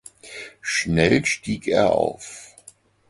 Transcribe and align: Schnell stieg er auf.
Schnell 0.61 1.25
stieg 1.27 1.67
er 1.67 1.91
auf. 1.93 2.55